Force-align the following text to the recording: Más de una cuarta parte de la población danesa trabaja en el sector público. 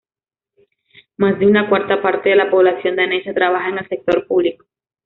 Más 1.17 1.37
de 1.37 1.45
una 1.45 1.69
cuarta 1.69 2.01
parte 2.01 2.29
de 2.29 2.35
la 2.35 2.49
población 2.49 2.95
danesa 2.95 3.35
trabaja 3.35 3.69
en 3.69 3.77
el 3.77 3.87
sector 3.87 4.25
público. 4.25 4.65